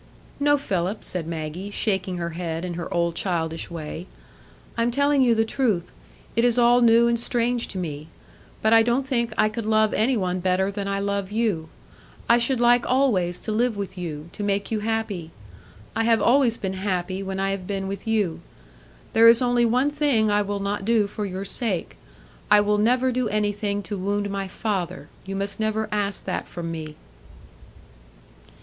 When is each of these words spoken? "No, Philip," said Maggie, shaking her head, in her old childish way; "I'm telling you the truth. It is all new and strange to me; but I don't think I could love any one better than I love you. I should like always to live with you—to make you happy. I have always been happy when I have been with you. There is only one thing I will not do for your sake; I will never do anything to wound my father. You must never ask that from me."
"No, 0.39 0.57
Philip," 0.57 1.03
said 1.03 1.27
Maggie, 1.27 1.69
shaking 1.69 2.17
her 2.17 2.31
head, 2.31 2.65
in 2.65 2.73
her 2.73 2.91
old 2.91 3.13
childish 3.13 3.69
way; 3.69 4.07
"I'm 4.75 4.89
telling 4.89 5.21
you 5.21 5.35
the 5.35 5.45
truth. 5.45 5.93
It 6.35 6.43
is 6.43 6.57
all 6.57 6.81
new 6.81 7.07
and 7.07 7.19
strange 7.19 7.67
to 7.67 7.77
me; 7.77 8.07
but 8.63 8.73
I 8.73 8.81
don't 8.81 9.05
think 9.05 9.31
I 9.37 9.47
could 9.47 9.67
love 9.67 9.93
any 9.93 10.17
one 10.17 10.39
better 10.39 10.71
than 10.71 10.87
I 10.87 10.97
love 10.99 11.31
you. 11.31 11.69
I 12.27 12.39
should 12.39 12.59
like 12.59 12.83
always 12.89 13.39
to 13.41 13.51
live 13.51 13.77
with 13.77 13.95
you—to 13.95 14.41
make 14.41 14.71
you 14.71 14.79
happy. 14.79 15.29
I 15.95 16.03
have 16.05 16.19
always 16.19 16.57
been 16.57 16.73
happy 16.73 17.21
when 17.21 17.39
I 17.39 17.51
have 17.51 17.67
been 17.67 17.87
with 17.87 18.07
you. 18.07 18.41
There 19.13 19.27
is 19.27 19.39
only 19.39 19.65
one 19.65 19.91
thing 19.91 20.31
I 20.31 20.41
will 20.41 20.59
not 20.59 20.83
do 20.83 21.05
for 21.05 21.27
your 21.27 21.45
sake; 21.45 21.95
I 22.49 22.59
will 22.59 22.79
never 22.79 23.11
do 23.11 23.29
anything 23.29 23.83
to 23.83 23.99
wound 23.99 24.31
my 24.31 24.47
father. 24.47 25.09
You 25.27 25.35
must 25.35 25.59
never 25.59 25.87
ask 25.91 26.25
that 26.25 26.47
from 26.47 26.71
me." 26.71 26.95